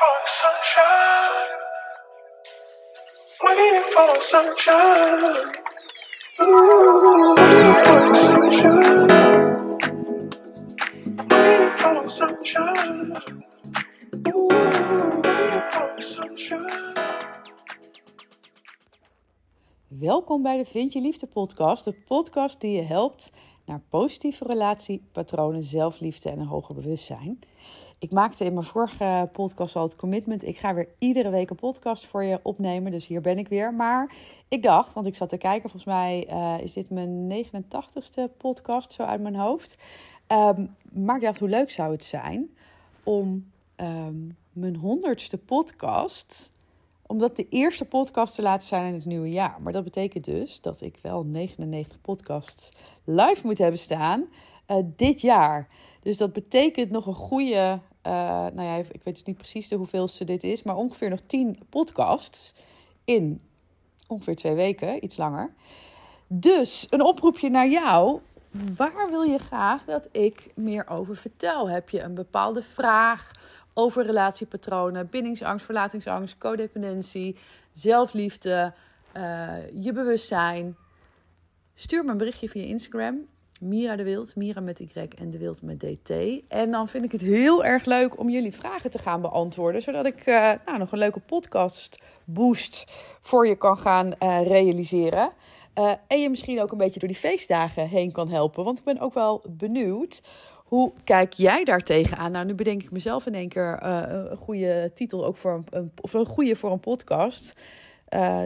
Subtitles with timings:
[0.00, 1.60] for sunshine.
[4.20, 5.50] Sunshine.
[6.40, 8.88] Ooh, waiting for sunshine.
[11.28, 13.16] Waiting for sunshine.
[14.28, 14.48] Ooh,
[15.22, 16.94] waiting for sunshine.
[19.88, 21.84] Welkom bij de Vind je Liefde podcast.
[21.84, 23.30] De podcast die je helpt
[23.66, 27.38] naar positieve relatiepatronen, zelfliefde en een hoger bewustzijn.
[28.00, 30.42] Ik maakte in mijn vorige podcast al het commitment.
[30.42, 32.92] Ik ga weer iedere week een podcast voor je opnemen.
[32.92, 33.74] Dus hier ben ik weer.
[33.74, 34.14] Maar
[34.48, 38.92] ik dacht, want ik zat te kijken, volgens mij eh, is dit mijn 89ste podcast,
[38.92, 39.78] zo uit mijn hoofd.
[40.92, 42.50] Maar ik dacht, hoe leuk zou het zijn
[43.02, 44.16] om ehm,
[44.52, 46.52] mijn honderdste podcast
[47.10, 49.56] omdat de eerste podcast te laten zijn in het nieuwe jaar.
[49.62, 52.70] Maar dat betekent dus dat ik wel 99 podcasts
[53.04, 54.28] live moet hebben staan
[54.66, 55.68] eh, dit jaar.
[56.02, 58.12] Dus dat betekent nog een goede, uh,
[58.52, 61.58] nou ja, ik weet dus niet precies de hoeveelste dit is, maar ongeveer nog 10
[61.68, 62.54] podcasts
[63.04, 63.40] in
[64.10, 65.52] ongeveer twee weken, iets langer.
[66.26, 68.20] Dus een oproepje naar jou.
[68.76, 71.68] Waar wil je graag dat ik meer over vertel?
[71.68, 73.30] Heb je een bepaalde vraag
[73.74, 77.36] over relatiepatronen, bindingsangst, verlatingsangst, codependentie,
[77.72, 78.72] zelfliefde,
[79.16, 80.76] uh, je bewustzijn?
[81.74, 83.26] Stuur me een berichtje via Instagram.
[83.60, 86.10] Mira de Wild, Mira met Y en de Wild met DT.
[86.48, 90.06] En dan vind ik het heel erg leuk om jullie vragen te gaan beantwoorden, zodat
[90.06, 92.84] ik uh, nou, nog een leuke podcast boost
[93.20, 95.30] voor je kan gaan uh, realiseren.
[95.74, 98.64] Uh, en je misschien ook een beetje door die feestdagen heen kan helpen.
[98.64, 100.22] Want ik ben ook wel benieuwd.
[100.64, 102.32] Hoe kijk jij daar tegenaan?
[102.32, 106.12] Nou, nu bedenk ik mezelf in één keer een goede titel ook voor een, of
[106.12, 107.60] een goede voor een podcast.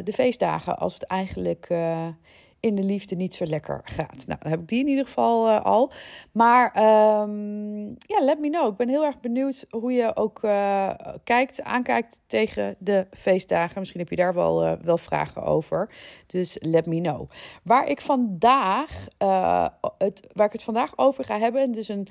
[0.04, 1.68] de feestdagen, als het eigenlijk
[2.64, 4.26] in de liefde niet zo lekker gaat.
[4.26, 5.92] Nou, dan heb ik die in ieder geval uh, al.
[6.32, 6.66] Maar
[7.22, 8.70] um, ja, let me know.
[8.70, 10.90] Ik ben heel erg benieuwd hoe je ook uh,
[11.24, 13.78] kijkt, aankijkt tegen de feestdagen.
[13.78, 15.90] Misschien heb je daar wel, uh, wel vragen over.
[16.26, 17.30] Dus let me know.
[17.62, 19.06] Waar ik vandaag,
[19.98, 22.08] het, waar ik het vandaag over ga hebben, dus een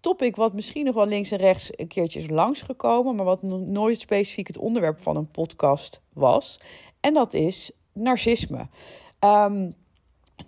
[0.00, 3.60] topic wat misschien nog wel links en rechts een keertje is langsgekomen, maar wat nog
[3.60, 6.60] nooit specifiek het onderwerp van een podcast was.
[7.00, 8.66] En dat is narcisme.
[9.24, 9.74] Um,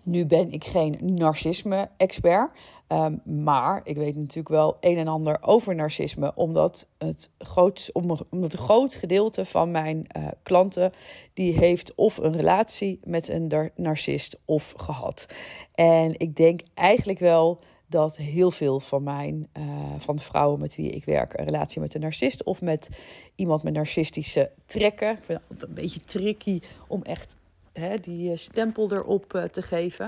[0.03, 2.51] nu ben ik geen narcisme-expert.
[2.89, 8.25] Um, maar ik weet natuurlijk wel een en ander over narcisme, omdat het groot, omdat
[8.31, 10.93] een groot gedeelte van mijn uh, klanten
[11.35, 15.27] die heeft of een relatie met een narcist of gehad.
[15.75, 19.65] En ik denk eigenlijk wel dat heel veel van mijn, uh,
[19.99, 22.89] van de vrouwen met wie ik werk, een relatie met een narcist of met
[23.35, 25.11] iemand met narcistische trekken.
[25.11, 27.37] Ik vind het een beetje tricky om echt
[27.73, 30.05] hè, die eh, stempel erop uh, te geven.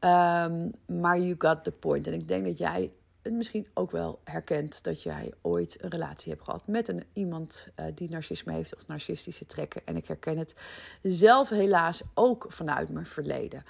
[0.00, 2.06] Um, maar you got the point.
[2.06, 2.92] En ik denk dat jij
[3.22, 7.68] het misschien ook wel herkent dat jij ooit een relatie hebt gehad met een, iemand
[7.80, 9.82] uh, die narcisme heeft of narcistische trekken.
[9.84, 10.54] En ik herken het
[11.02, 13.64] zelf helaas ook vanuit mijn verleden.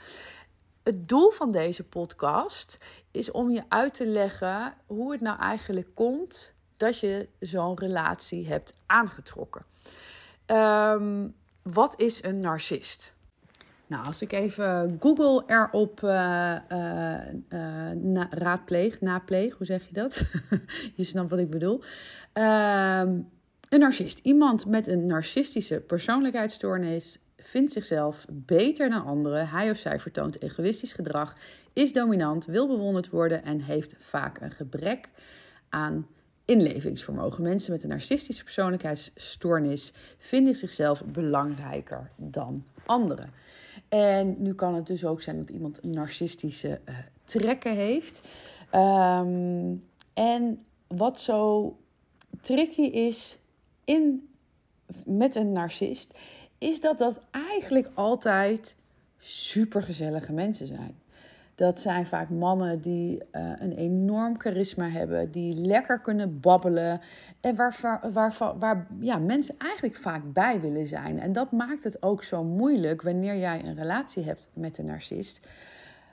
[0.83, 2.79] Het doel van deze podcast
[3.11, 8.47] is om je uit te leggen hoe het nou eigenlijk komt dat je zo'n relatie
[8.47, 9.65] hebt aangetrokken.
[10.47, 13.15] Um, wat is een narcist?
[13.87, 16.11] Nou, als ik even Google erop uh,
[17.95, 20.25] na, raadpleeg, napleeg, hoe zeg je dat?
[20.97, 21.83] je snapt wat ik bedoel.
[22.33, 23.19] Ehm,
[23.69, 29.49] een narcist, iemand met een narcistische persoonlijkheidsstoornis, vindt zichzelf beter dan anderen.
[29.49, 31.33] Hij of zij vertoont egoïstisch gedrag,
[31.73, 35.09] is dominant, wil bewonderd worden en heeft vaak een gebrek
[35.69, 36.07] aan
[36.45, 37.43] inlevingsvermogen.
[37.43, 43.31] Mensen met een narcistische persoonlijkheidsstoornis vinden zichzelf belangrijker dan anderen.
[43.89, 48.29] En nu kan het dus ook zijn dat iemand narcistische uh, trekken heeft.
[48.75, 49.85] Um,
[50.15, 51.77] en wat zo
[52.41, 53.39] tricky is
[53.85, 54.29] in,
[55.05, 56.19] met een narcist,
[56.59, 58.77] is dat dat eigenlijk altijd
[59.19, 60.95] supergezellige mensen zijn.
[61.55, 67.01] Dat zijn vaak mannen die uh, een enorm charisma hebben, die lekker kunnen babbelen
[67.41, 71.21] en waar, waar, waar ja, mensen eigenlijk vaak bij willen zijn.
[71.21, 75.41] En dat maakt het ook zo moeilijk wanneer jij een relatie hebt met een narcist.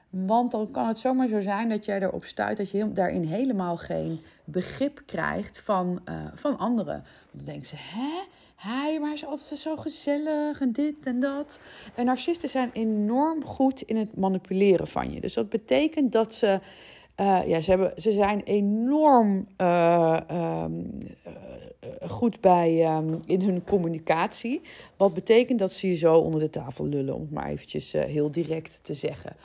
[0.09, 3.77] Want dan kan het zomaar zo zijn dat jij erop stuit dat je daarin helemaal
[3.77, 7.03] geen begrip krijgt van, uh, van anderen.
[7.31, 8.23] Dan denken ze, hè?
[8.61, 11.59] Hij, maar hij is altijd zo gezellig en dit en dat.
[11.95, 15.21] En narcisten zijn enorm goed in het manipuleren van je.
[15.21, 16.59] Dus dat betekent dat ze.
[17.19, 20.97] Uh, ja, ze, hebben, ze zijn enorm uh, um,
[21.27, 24.61] uh, goed bij um, in hun communicatie.
[24.97, 28.31] Wat betekent dat ze je zo onder de tafel lullen, om het maar eventjes heel
[28.31, 29.35] direct te zeggen.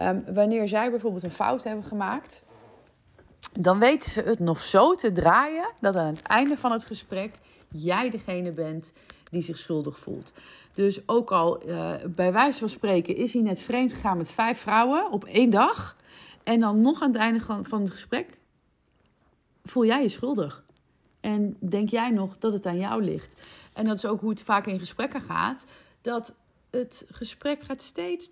[0.00, 2.42] Um, wanneer zij bijvoorbeeld een fout hebben gemaakt,
[3.52, 7.38] dan weten ze het nog zo te draaien dat aan het einde van het gesprek
[7.68, 8.92] jij degene bent
[9.30, 10.32] die zich schuldig voelt.
[10.74, 14.58] Dus ook al uh, bij wijze van spreken is hij net vreemd gegaan met vijf
[14.58, 15.96] vrouwen op één dag.
[16.42, 18.38] En dan nog aan het einde van het gesprek
[19.64, 20.64] voel jij je schuldig.
[21.20, 23.40] En denk jij nog dat het aan jou ligt.
[23.72, 25.64] En dat is ook hoe het vaak in gesprekken gaat.
[26.00, 26.34] Dat
[26.70, 28.28] het gesprek gaat steeds.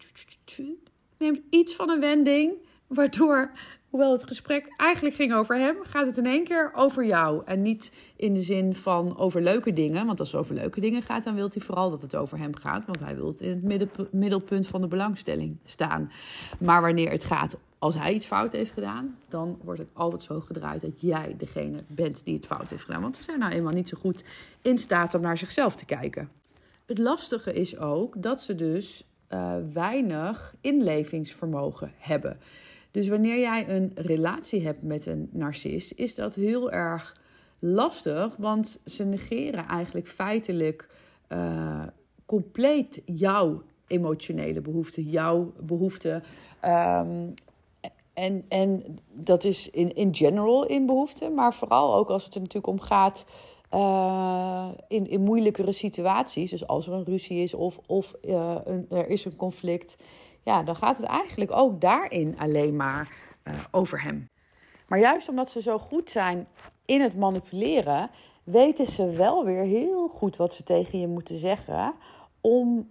[1.18, 2.52] neemt iets van een wending.
[2.86, 3.50] Waardoor
[3.94, 7.42] hoewel het gesprek eigenlijk ging over hem, gaat het in één keer over jou.
[7.44, 10.06] En niet in de zin van over leuke dingen.
[10.06, 12.56] Want als het over leuke dingen gaat, dan wil hij vooral dat het over hem
[12.56, 12.86] gaat.
[12.86, 16.10] Want hij wil in het middelpunt van de belangstelling staan.
[16.58, 20.40] Maar wanneer het gaat als hij iets fout heeft gedaan, dan wordt het altijd zo
[20.40, 23.02] gedraaid dat jij degene bent die het fout heeft gedaan.
[23.02, 24.24] Want ze zijn nou eenmaal niet zo goed
[24.62, 26.30] in staat om naar zichzelf te kijken.
[26.86, 32.38] Het lastige is ook dat ze dus uh, weinig inlevingsvermogen hebben.
[32.94, 37.16] Dus wanneer jij een relatie hebt met een narcist, is dat heel erg
[37.58, 40.88] lastig, want ze negeren eigenlijk feitelijk
[41.28, 41.82] uh,
[42.26, 46.22] compleet jouw emotionele behoeften, jouw behoeften.
[46.64, 47.34] Um,
[48.12, 52.40] en, en dat is in, in general in behoeften, maar vooral ook als het er
[52.40, 53.26] natuurlijk om gaat
[53.72, 56.50] uh, in, in moeilijkere situaties.
[56.50, 59.96] Dus als er een ruzie is of, of een, er is een conflict
[60.44, 63.08] ja, dan gaat het eigenlijk ook daarin alleen maar
[63.44, 64.28] uh, over hem.
[64.88, 66.46] Maar juist omdat ze zo goed zijn
[66.84, 68.10] in het manipuleren,
[68.44, 71.94] weten ze wel weer heel goed wat ze tegen je moeten zeggen.
[72.40, 72.88] Om,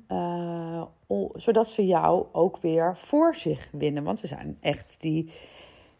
[1.07, 4.03] om, zodat ze jou ook weer voor zich winnen.
[4.03, 5.31] Want ze zijn echt die,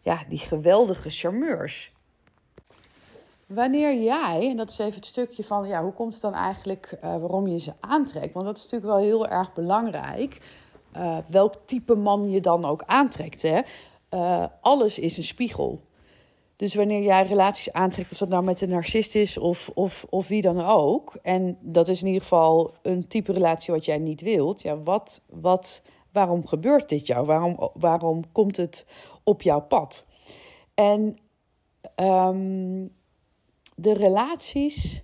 [0.00, 1.92] ja, die geweldige charmeurs.
[3.46, 6.92] Wanneer jij, en dat is even het stukje van ja, hoe komt het dan eigenlijk
[6.94, 8.34] uh, waarom je ze aantrekt?
[8.34, 10.40] Want dat is natuurlijk wel heel erg belangrijk
[10.96, 13.42] uh, welk type man je dan ook aantrekt.
[13.42, 13.60] Hè?
[14.10, 15.80] Uh, alles is een spiegel.
[16.56, 20.28] Dus wanneer jij relaties aantrekt, of dat nou met een narcist is of, of, of
[20.28, 24.20] wie dan ook, en dat is in ieder geval een type relatie wat jij niet
[24.20, 25.82] wilt, ja, wat, wat,
[26.12, 27.26] waarom gebeurt dit jou?
[27.26, 28.86] Waarom, waarom komt het
[29.22, 30.04] op jouw pad?
[30.74, 31.18] En
[31.96, 32.92] um,
[33.74, 35.02] de relaties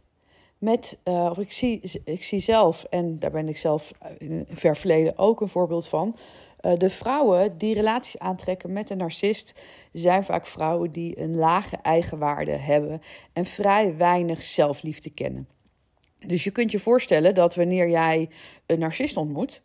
[0.61, 4.77] met, uh, of ik zie, ik zie zelf, en daar ben ik zelf in ver
[4.77, 6.17] verleden ook een voorbeeld van.
[6.61, 9.61] Uh, de vrouwen die relaties aantrekken met een narcist
[9.93, 13.03] zijn vaak vrouwen die een lage eigenwaarde hebben
[13.33, 15.49] en vrij weinig zelfliefde kennen.
[16.19, 18.29] Dus je kunt je voorstellen dat wanneer jij
[18.67, 19.63] een narcist ontmoet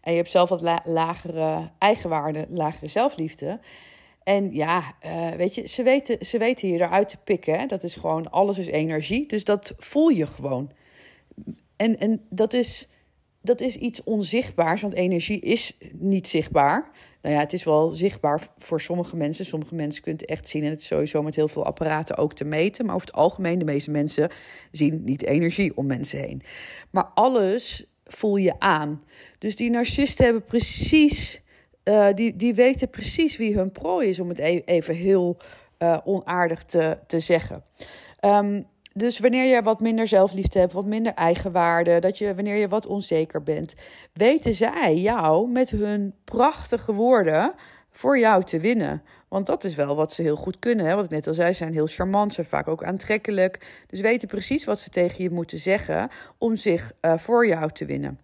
[0.00, 3.60] en je hebt zelf wat la lagere eigenwaarde, lagere zelfliefde,
[4.28, 7.58] en ja, uh, weet je, ze weten, ze weten hier eruit te pikken.
[7.58, 7.66] Hè?
[7.66, 9.26] Dat is gewoon, alles is energie.
[9.26, 10.70] Dus dat voel je gewoon.
[11.76, 12.88] En, en dat, is,
[13.42, 16.90] dat is iets onzichtbaars, want energie is niet zichtbaar.
[17.22, 19.44] Nou ja, het is wel zichtbaar voor sommige mensen.
[19.44, 20.64] Sommige mensen kunnen het echt zien.
[20.64, 22.86] En het sowieso met heel veel apparaten ook te meten.
[22.86, 24.30] Maar over het algemeen, de meeste mensen
[24.70, 26.42] zien niet energie om mensen heen.
[26.90, 29.04] Maar alles voel je aan.
[29.38, 31.42] Dus die narcisten hebben precies
[31.88, 35.36] uh, die, die weten precies wie hun prooi is, om het e-, even heel
[35.78, 37.62] uh, onaardig te, te zeggen.
[38.20, 42.68] Um, dus wanneer je wat minder zelfliefde hebt, wat minder eigenwaarde, dat je wanneer je
[42.68, 43.74] wat onzeker bent,
[44.12, 47.54] weten zij jou met hun prachtige woorden
[47.90, 49.02] voor jou te winnen.
[49.28, 50.86] Want dat is wel wat ze heel goed kunnen.
[50.86, 50.94] Hè?
[50.94, 53.84] Wat ik net al zei, ze zijn heel charmant, ze zijn vaak ook aantrekkelijk.
[53.86, 56.08] Dus weten precies wat ze tegen je moeten zeggen
[56.38, 58.18] om zich uh, voor jou te winnen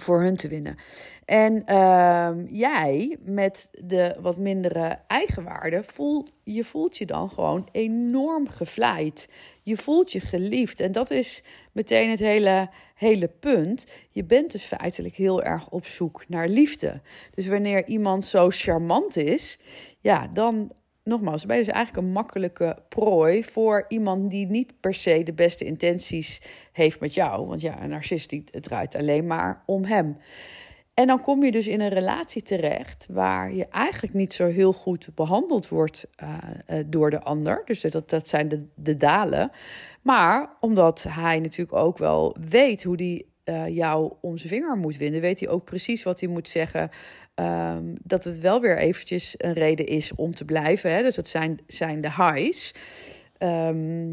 [0.00, 0.76] voor hun te winnen.
[1.24, 8.48] En uh, jij met de wat mindere eigenwaarde, voel, je voelt je dan gewoon enorm
[8.48, 9.28] gevleid.
[9.62, 10.80] Je voelt je geliefd.
[10.80, 13.86] En dat is meteen het hele, hele punt.
[14.10, 17.00] Je bent dus feitelijk heel erg op zoek naar liefde.
[17.34, 19.58] Dus wanneer iemand zo charmant is,
[20.00, 20.72] ja, dan
[21.04, 25.32] nogmaals, ben je dus eigenlijk een makkelijke prooi voor iemand die niet per se de
[25.32, 26.40] beste intenties
[26.72, 27.46] heeft met jou.
[27.46, 30.16] Want ja, een narcist, het draait alleen maar om hem.
[30.94, 34.72] En dan kom je dus in een relatie terecht waar je eigenlijk niet zo heel
[34.72, 36.38] goed behandeld wordt uh,
[36.70, 37.62] uh, door de ander.
[37.64, 39.50] Dus dat, dat zijn de, de dalen.
[40.02, 44.96] Maar omdat hij natuurlijk ook wel weet hoe die uh, jou om zijn vinger moet
[44.96, 46.90] winnen, weet hij ook precies wat hij moet zeggen
[47.34, 50.92] Um, dat het wel weer eventjes een reden is om te blijven.
[50.92, 51.02] Hè?
[51.02, 52.74] Dus dat zijn, zijn de highs.
[53.38, 54.10] Um,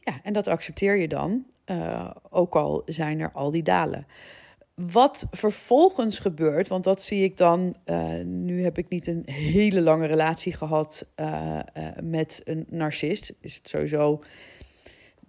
[0.00, 4.06] ja, en dat accepteer je dan, uh, ook al zijn er al die dalen.
[4.74, 7.76] Wat vervolgens gebeurt, want dat zie ik dan.
[7.86, 11.06] Uh, nu heb ik niet een hele lange relatie gehad
[12.02, 13.32] met een narcist.
[13.40, 14.22] Is het sowieso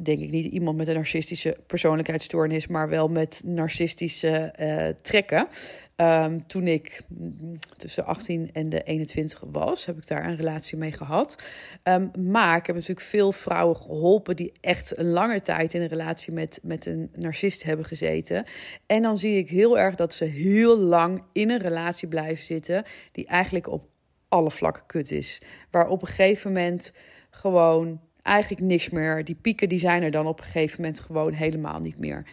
[0.01, 5.47] denk ik niet iemand met een narcistische persoonlijkheidsstoornis, maar wel met narcistische eh, trekken.
[5.95, 10.77] Ehm, toen ik mm, tussen 18 en de 21 was, heb ik daar een relatie
[10.77, 11.43] mee gehad.
[11.83, 15.87] Ehm, maar ik heb natuurlijk veel vrouwen geholpen die echt een lange tijd in een
[15.87, 18.45] relatie met, met een narcist hebben gezeten.
[18.85, 22.83] En dan zie ik heel erg dat ze heel lang in een relatie blijven zitten
[23.11, 23.87] die eigenlijk op
[24.27, 25.41] alle vlakken kut is.
[25.71, 26.93] Waar op een gegeven moment
[27.29, 29.25] gewoon eigenlijk niks meer.
[29.25, 32.25] Die pieken die zijn er dan op een gegeven moment gewoon helemaal niet meer.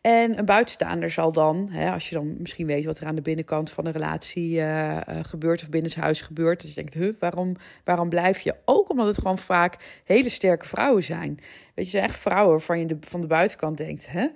[0.00, 3.22] En een buitenstaander zal dan, hè, als je dan misschien weet wat er aan de
[3.22, 8.08] binnenkant van de relatie uh, gebeurt of binnenshuis gebeurt, dat je denkt, huh, waarom, waarom
[8.08, 8.54] blijf je?
[8.64, 11.38] Ook omdat het gewoon vaak hele sterke vrouwen zijn.
[11.74, 14.26] Weet je, zijn echt vrouwen waarvan je de, van de buitenkant denkt, hè?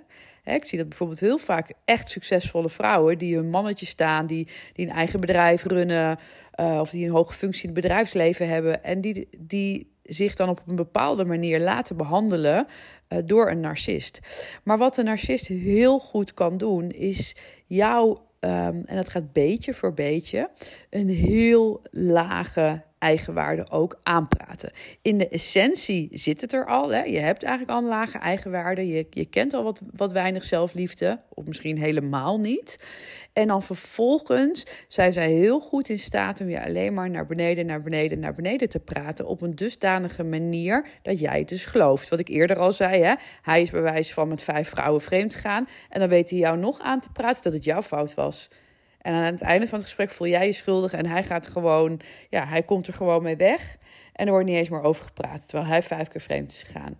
[0.43, 4.87] Ik zie dat bijvoorbeeld heel vaak echt succesvolle vrouwen die hun mannetje staan, die, die
[4.87, 6.19] een eigen bedrijf runnen
[6.59, 10.49] uh, of die een hoge functie in het bedrijfsleven hebben en die, die zich dan
[10.49, 12.67] op een bepaalde manier laten behandelen
[13.09, 14.19] uh, door een narcist.
[14.63, 17.35] Maar wat een narcist heel goed kan doen, is
[17.65, 20.49] jou, um, en dat gaat beetje voor beetje,
[20.89, 24.71] een heel lage eigenwaarde ook aanpraten.
[25.01, 26.89] In de essentie zit het er al.
[26.89, 27.03] Hè?
[27.03, 28.87] Je hebt eigenlijk al een lage eigenwaarde.
[28.87, 32.79] Je, je kent al wat, wat weinig zelfliefde, of misschien helemaal niet.
[33.33, 37.65] En dan vervolgens zijn zij heel goed in staat om je alleen maar naar beneden,
[37.65, 39.25] naar beneden, naar beneden te praten.
[39.25, 42.09] Op een dusdanige manier dat jij het dus gelooft.
[42.09, 43.13] Wat ik eerder al zei, hè?
[43.41, 45.67] hij is bij wijze van met vijf vrouwen vreemd gaan.
[45.89, 48.49] En dan weet hij jou nog aan te praten dat het jouw fout was.
[49.07, 51.99] En aan het einde van het gesprek voel jij je schuldig en hij gaat gewoon,
[52.29, 53.77] ja, hij komt er gewoon mee weg.
[54.13, 56.99] En er wordt niet eens meer over gepraat, terwijl hij vijf keer vreemd is gegaan.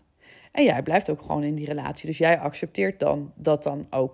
[0.51, 4.13] En jij blijft ook gewoon in die relatie, dus jij accepteert dan dat dan ook.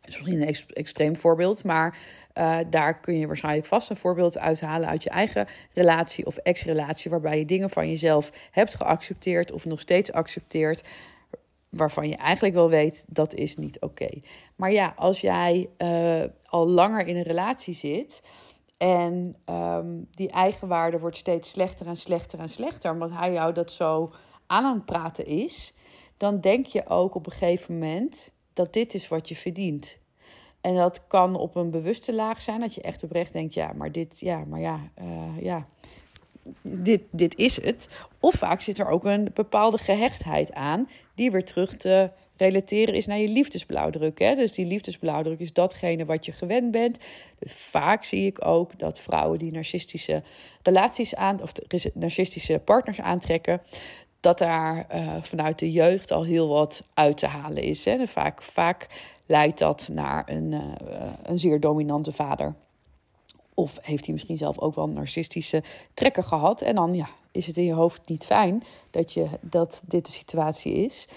[0.00, 1.98] Dat is misschien een extreem voorbeeld, maar
[2.34, 7.10] uh, daar kun je waarschijnlijk vast een voorbeeld uithalen uit je eigen relatie of ex-relatie,
[7.10, 10.82] waarbij je dingen van jezelf hebt geaccepteerd of nog steeds accepteert,
[11.70, 14.08] waarvan je eigenlijk wel weet dat is niet oké.
[14.56, 18.22] Maar ja, als jij uh, al langer in een relatie zit
[18.76, 23.72] en um, die eigenwaarde wordt steeds slechter en slechter en slechter, omdat hij jou dat
[23.72, 24.12] zo
[24.46, 25.74] aan aan het praten is,
[26.16, 29.98] dan denk je ook op een gegeven moment dat dit is wat je verdient.
[30.60, 33.92] En dat kan op een bewuste laag zijn, dat je echt oprecht denkt, ja, maar
[33.92, 35.66] dit, ja, maar ja, uh, ja,
[36.62, 37.88] dit, dit is het.
[38.20, 43.06] Of vaak zit er ook een bepaalde gehechtheid aan, die weer terug te relateren is
[43.06, 44.18] naar je liefdesblauwdruk.
[44.18, 44.34] Hè?
[44.34, 46.98] Dus die liefdesblauwdruk is datgene wat je gewend bent.
[47.38, 50.22] Dus vaak zie ik ook dat vrouwen die narcistische
[50.62, 51.52] relaties aan, of
[51.94, 53.62] narcistische partners aantrekken,
[54.20, 57.84] dat daar uh, vanuit de jeugd al heel wat uit te halen is.
[57.84, 58.06] Hè?
[58.06, 58.86] vaak, vaak
[59.26, 60.62] leidt dat naar een, uh,
[61.22, 62.54] een zeer dominante vader.
[63.60, 65.62] Of heeft hij misschien zelf ook wel narcistische
[65.94, 66.60] trekker gehad.
[66.60, 70.12] En dan ja, is het in je hoofd niet fijn dat, je, dat dit de
[70.12, 71.08] situatie is.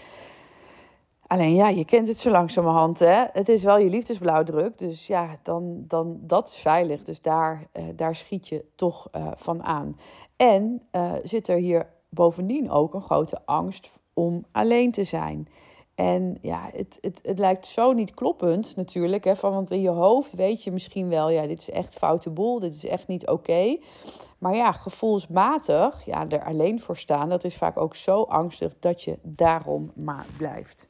[1.27, 3.00] Alleen ja, je kent het zo langzamerhand.
[3.00, 3.23] Hè?
[3.33, 4.77] Het is wel je liefdesblauwdruk.
[4.77, 7.03] Dus ja, dan, dan dat is veilig.
[7.03, 10.00] Dus daar, uh, daar schiet je toch uh, van aan.
[10.35, 15.47] En uh, zit er hier bovendien ook een grote angst om alleen te zijn.
[15.95, 19.23] En ja, het, het, het lijkt zo niet kloppend natuurlijk.
[19.23, 22.29] Hè, van, want in je hoofd weet je misschien wel, ja, dit is echt foute
[22.29, 23.77] boel, dit is echt niet oké.
[24.38, 29.01] Maar ja, gevoelsmatig, ja, er alleen voor staan, dat is vaak ook zo angstig dat
[29.01, 30.89] je daarom maar blijft.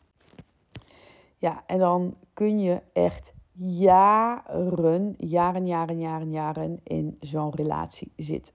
[1.37, 8.53] Ja, en dan kun je echt jaren, jaren, jaren, jaren, jaren in zo'n relatie zitten.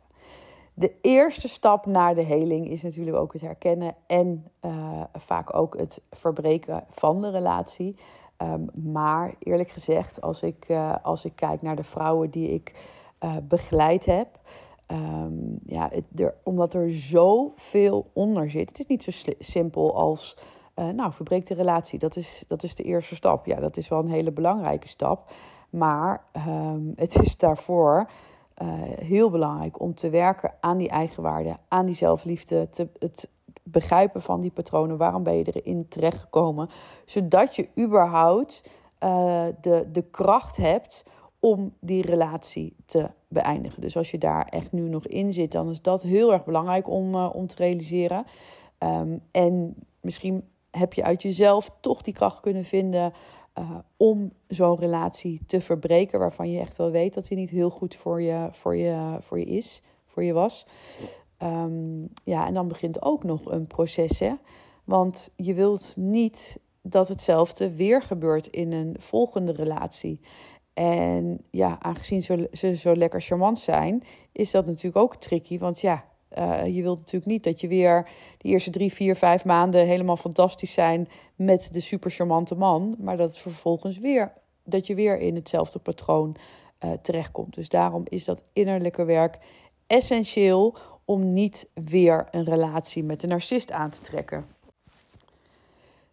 [0.78, 5.76] De eerste stap naar de heling is natuurlijk ook het herkennen en uh, vaak ook
[5.78, 7.96] het verbreken van de relatie.
[8.42, 12.74] Um, maar eerlijk gezegd, als ik, uh, als ik kijk naar de vrouwen die ik
[13.20, 14.28] uh, begeleid heb,
[14.86, 18.68] um, ja, er, omdat er zoveel onder zit.
[18.68, 20.36] Het is niet zo simpel als,
[20.74, 21.98] nou, verbreek de relatie.
[21.98, 23.46] Dat is, dat is de eerste stap.
[23.46, 25.30] Ja, dat is wel een hele belangrijke stap.
[25.70, 28.10] Maar um, het is daarvoor
[28.62, 33.28] uh, heel belangrijk om te werken aan die eigenwaarde, aan die zelfliefde, te, het
[33.62, 34.96] begrijpen van die patronen.
[34.96, 36.68] Waarom ben je erin terechtgekomen?
[37.06, 38.70] Zodat je überhaupt
[39.04, 41.04] uh, de, de kracht hebt
[41.40, 43.80] om die relatie te beëindigen.
[43.80, 46.88] Dus als je daar echt nu nog in zit, dan is dat heel erg belangrijk
[46.88, 48.24] om, uh, om te realiseren.
[48.78, 53.12] Um, en misschien heb je uit jezelf toch die kracht kunnen vinden
[53.58, 57.70] uh, om zo'n relatie te verbreken, waarvan je echt wel weet dat hij niet heel
[57.70, 60.66] goed voor je, voor je, voor je is, voor je was.
[61.42, 64.32] Um, ja, en dan begint ook nog een proces, hè?
[64.84, 70.20] Want je wilt niet dat hetzelfde weer gebeurt in een volgende relatie.
[70.72, 72.22] En ja, aangezien
[72.52, 75.58] ze zo lekker charmant zijn, is dat natuurlijk ook tricky.
[75.58, 76.04] Want ja,
[76.38, 80.16] Uh, je wilt natuurlijk niet dat je weer de eerste drie, vier, vijf maanden helemaal
[80.16, 82.96] fantastisch zijn met de super charmante man.
[82.98, 84.32] Maar dat het vervolgens weer,
[84.64, 86.36] dat je weer in hetzelfde patroon
[86.84, 87.54] uh, terechtkomt.
[87.54, 89.38] Dus daarom is dat innerlijke werk
[89.86, 94.46] essentieel om niet weer een relatie met een narcist aan te trekken.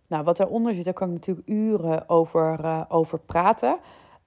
[0.08, 3.78] Nou, wat daaronder zit, daar kan ik natuurlijk uren over, uh, over praten.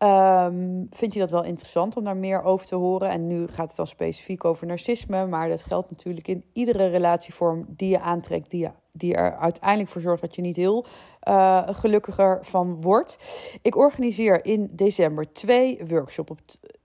[0.03, 3.11] Um, vind je dat wel interessant om daar meer over te horen?
[3.11, 7.65] En nu gaat het dan specifiek over narcisme, maar dat geldt natuurlijk in iedere relatievorm
[7.69, 10.87] die je aantrekt, die, je, die er uiteindelijk voor zorgt dat je niet heel
[11.29, 13.19] uh, gelukkiger van wordt.
[13.63, 16.41] Ik organiseer in december twee workshops, op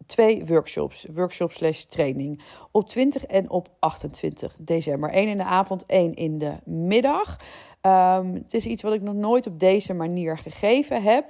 [0.06, 2.42] twee workshops, workshops slash training,
[2.72, 5.10] op 20 en op 28 december.
[5.16, 7.38] Eén in de avond, één in de middag.
[7.82, 11.26] Um, het is iets wat ik nog nooit op deze manier gegeven heb.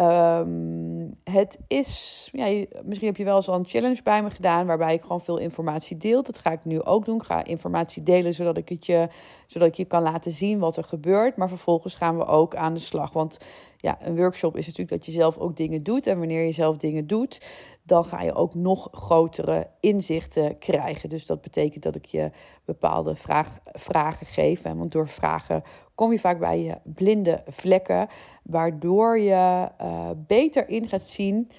[0.00, 4.66] Um, het is, ja, misschien heb je wel eens al een challenge bij me gedaan
[4.66, 6.22] waarbij ik gewoon veel informatie deel.
[6.22, 7.16] Dat ga ik nu ook doen.
[7.16, 9.08] Ik ga informatie delen zodat ik, het je,
[9.46, 11.36] zodat ik je kan laten zien wat er gebeurt.
[11.36, 13.12] Maar vervolgens gaan we ook aan de slag.
[13.12, 13.38] Want
[13.76, 16.06] ja, een workshop is natuurlijk dat je zelf ook dingen doet.
[16.06, 17.46] En wanneer je zelf dingen doet,
[17.90, 21.08] dan ga je ook nog grotere inzichten krijgen.
[21.08, 22.30] Dus dat betekent dat ik je
[22.64, 24.62] bepaalde vraag, vragen geef.
[24.62, 25.62] Want door vragen
[25.94, 28.08] kom je vaak bij je blinde vlekken,
[28.42, 31.50] waardoor je uh, beter in gaat zien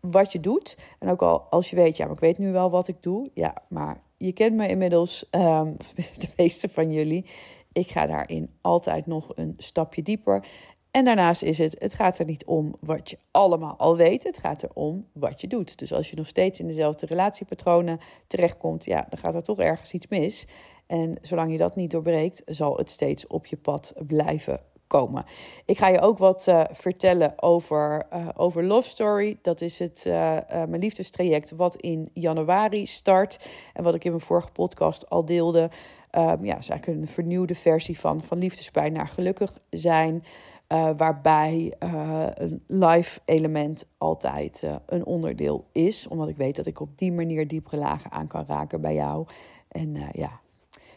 [0.00, 0.76] wat je doet.
[0.98, 3.30] En ook al als je weet, ja, maar ik weet nu wel wat ik doe.
[3.34, 5.76] Ja, maar je kent me inmiddels, um,
[6.24, 7.26] de meeste van jullie.
[7.72, 10.46] Ik ga daarin altijd nog een stapje dieper.
[10.92, 14.22] En daarnaast is het, het gaat er niet om wat je allemaal al weet.
[14.22, 15.78] Het gaat erom wat je doet.
[15.78, 19.92] Dus als je nog steeds in dezelfde relatiepatronen terechtkomt, ja, dan gaat er toch ergens
[19.92, 20.46] iets mis.
[20.86, 25.24] En zolang je dat niet doorbreekt, zal het steeds op je pad blijven komen.
[25.64, 29.38] Ik ga je ook wat uh, vertellen over, uh, over Love Story.
[29.42, 30.12] Dat is het, uh,
[30.48, 33.48] mijn liefdestraject wat in januari start.
[33.72, 35.70] En wat ik in mijn vorige podcast al deelde.
[36.18, 40.24] Um, ja, is eigenlijk een vernieuwde versie van, van liefdespijn naar gelukkig zijn.
[40.72, 46.08] Uh, waarbij uh, een live element altijd uh, een onderdeel is.
[46.08, 49.26] Omdat ik weet dat ik op die manier diepere lagen aan kan raken bij jou.
[49.68, 50.40] En ja,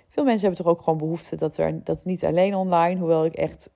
[0.08, 3.34] veel mensen hebben toch ook gewoon behoefte dat er dat niet alleen online, hoewel ik
[3.34, 3.70] echt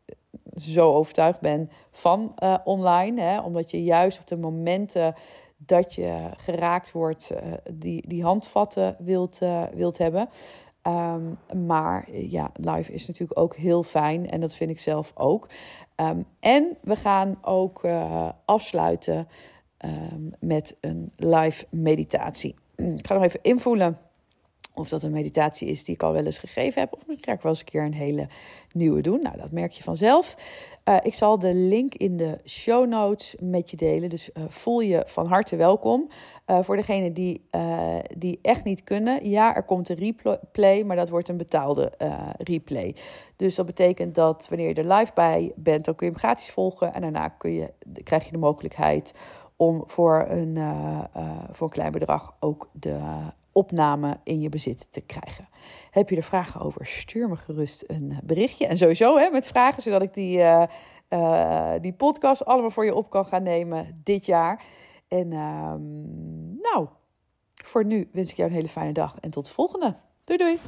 [0.56, 3.22] zo overtuigd ben van online.
[3.22, 5.16] Hè, omdat je juist op de momenten
[5.57, 7.33] dat je geraakt wordt,
[7.74, 9.40] die, die handvatten wilt,
[9.74, 10.29] wilt hebben.
[10.83, 15.50] Um, maar ja, live is natuurlijk ook heel fijn en dat vind ik zelf ook.
[15.96, 19.27] Um, en we gaan ook uh, afsluiten
[19.85, 22.55] um, met een live meditatie.
[22.75, 23.98] Ik ga nog even invoelen
[24.79, 26.94] of dat een meditatie is die ik al wel eens gegeven heb.
[26.94, 28.27] Of misschien ga ik wel eens een keer een hele
[28.74, 29.22] nieuwe doen.
[29.22, 30.35] Nou, dat merk je vanzelf.
[30.85, 34.09] Uh, ik zal de link in de show notes met je delen.
[34.09, 36.09] Dus uh, voel je van harte welkom.
[36.48, 37.42] Uh, voor degenen die,
[38.18, 39.29] die echt niet kunnen.
[39.29, 41.92] Ja, er komt een replay, maar dat wordt een betaalde
[42.37, 42.96] replay.
[43.35, 46.50] Dus dat betekent dat wanneer je er live bij bent, dan kun je hem gratis
[46.50, 46.94] volgen.
[46.94, 49.13] En daarna kun je, krijg je de mogelijkheid
[49.55, 50.57] om voor een,
[51.51, 53.00] voor een klein bedrag ook de
[53.59, 55.50] opname in je bezit te krijgen.
[55.91, 56.85] Heb je er vragen over?
[56.85, 58.67] Stuur me gerust een berichtje.
[58.67, 60.63] En sowieso hè, met vragen, zodat ik die, uh,
[61.09, 64.63] uh, die podcast allemaal voor je op kan gaan nemen dit jaar.
[65.07, 65.74] En uh,
[66.61, 66.87] nou,
[67.65, 69.95] voor nu wens ik jou een hele fijne dag en tot de volgende.
[70.24, 70.59] Doei doei.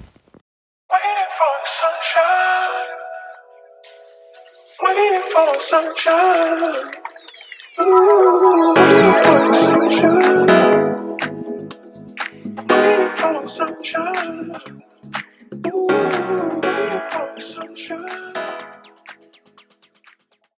[13.68, 14.56] sunshine.
[15.68, 15.88] Ooh,
[16.64, 18.41] raindrop sunshine.